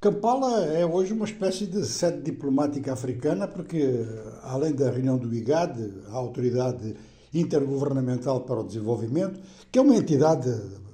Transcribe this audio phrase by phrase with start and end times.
[0.00, 4.02] Kampala é hoje uma espécie de sede diplomática africana, porque,
[4.42, 6.96] além da reunião do IGAD, a Autoridade
[7.34, 9.38] Intergovernamental para o Desenvolvimento,
[9.70, 10.48] que é uma entidade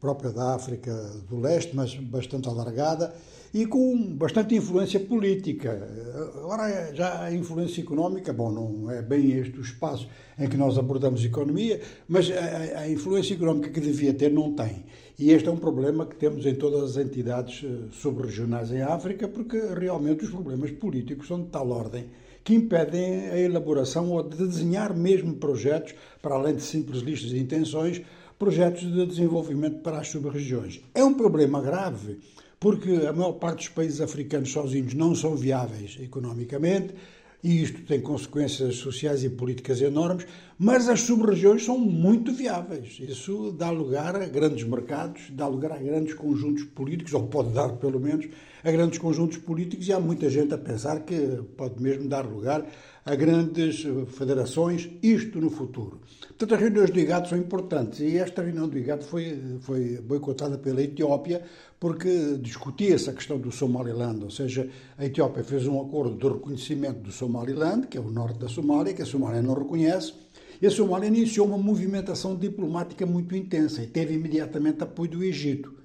[0.00, 0.92] própria da África
[1.28, 3.14] do Leste, mas bastante alargada,
[3.52, 5.88] e com bastante influência política.
[6.36, 10.78] Agora, já a influência económica, bom, não é bem este o espaço em que nós
[10.78, 14.84] abordamos economia, mas a, a influência económica que devia ter não tem.
[15.18, 19.26] E este é um problema que temos em todas as entidades eh, subregionais em África,
[19.26, 22.04] porque realmente os problemas políticos são de tal ordem
[22.44, 27.38] que impedem a elaboração ou de desenhar mesmo projetos, para além de simples listas de
[27.38, 28.00] intenções,
[28.38, 30.80] projetos de desenvolvimento para as sub-regiões.
[30.94, 32.18] É um problema grave
[32.60, 36.94] porque a maior parte dos países africanos sozinhos não são viáveis economicamente
[37.42, 40.26] e isto tem consequências sociais e políticas enormes,
[40.58, 42.98] mas as sub-regiões são muito viáveis.
[43.00, 47.68] Isso dá lugar a grandes mercados, dá lugar a grandes conjuntos políticos, ou pode dar
[47.76, 48.26] pelo menos
[48.62, 52.66] a grandes conjuntos políticos, e há muita gente a pensar que pode mesmo dar lugar
[53.04, 56.00] a grandes federações, isto no futuro.
[56.26, 60.58] Portanto, as reuniões do IGAD são importantes e esta reunião do IGAD foi, foi boicotada
[60.58, 61.42] pela Etiópia
[61.80, 67.00] porque discutia-se a questão do Somaliland, ou seja, a Etiópia fez um acordo de reconhecimento
[67.00, 70.12] do Somaliland, que é o norte da Somália, que a Somália não reconhece,
[70.60, 75.77] e a Somália iniciou uma movimentação diplomática muito intensa e teve imediatamente apoio do Egito.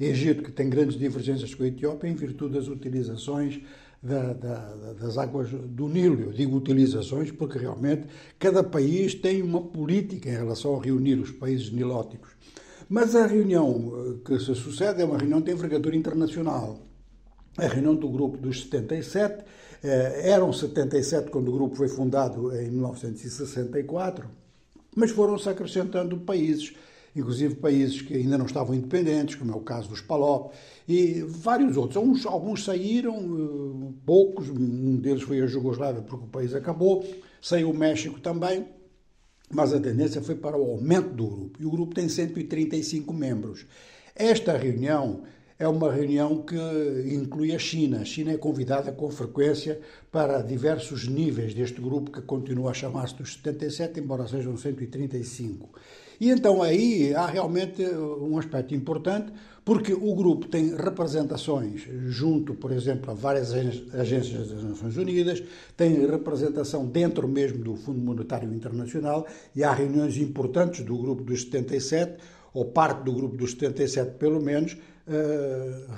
[0.00, 3.60] Egito, que tem grandes divergências com a Etiópia em virtude das utilizações
[4.02, 6.22] da, da, das águas do Nilo.
[6.22, 8.06] Eu digo utilizações porque realmente
[8.38, 12.30] cada país tem uma política em relação a reunir os países nilóticos.
[12.88, 16.80] Mas a reunião eh, que se sucede é uma reunião de envergadura internacional.
[17.56, 19.44] A reunião do grupo dos 77,
[19.82, 24.28] eh, eram 77 quando o grupo foi fundado em 1964,
[24.96, 26.74] mas foram-se acrescentando países
[27.14, 30.52] inclusive países que ainda não estavam independentes, como é o caso dos PALOP,
[30.88, 31.96] e vários outros.
[31.96, 37.04] Alguns, alguns saíram, eh, poucos, um deles foi a Jugoslávia, porque o país acabou,
[37.40, 38.66] saiu o México também,
[39.50, 43.66] mas a tendência foi para o aumento do grupo, e o grupo tem 135 membros.
[44.14, 45.22] Esta reunião
[45.60, 46.56] é uma reunião que
[47.14, 48.00] inclui a China.
[48.00, 49.78] A China é convidada com frequência
[50.10, 55.68] para diversos níveis deste grupo, que continua a chamar-se dos 77, embora sejam 135.
[56.18, 59.32] E então aí há realmente um aspecto importante,
[59.62, 65.42] porque o grupo tem representações junto, por exemplo, a várias agências das Nações Unidas,
[65.76, 71.42] tem representação dentro mesmo do Fundo Monetário Internacional e há reuniões importantes do grupo dos
[71.42, 72.16] 77,
[72.54, 74.76] ou parte do grupo dos 77 pelo menos,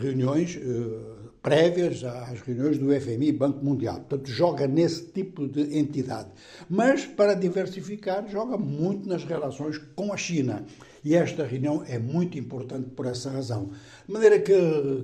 [0.00, 3.96] reuniões eh, prévias às reuniões do FMI e Banco Mundial.
[3.96, 6.28] Portanto, joga nesse tipo de entidade.
[6.70, 10.64] Mas, para diversificar, joga muito nas relações com a China.
[11.04, 13.70] E esta reunião é muito importante por essa razão.
[14.06, 14.54] De maneira que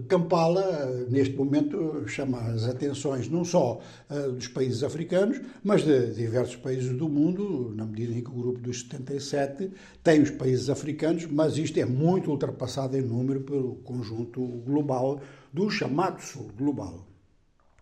[0.06, 6.55] Kampala, neste momento, chama as atenções não só uh, dos países africanos, mas de diversos
[6.55, 9.72] países do mundo, na medida em que o grupo dos 77
[10.05, 15.20] tem os países africanos, mas isto é muito ultrapassado em número pelo conjunto global
[15.58, 17.17] do chamado Sul Global.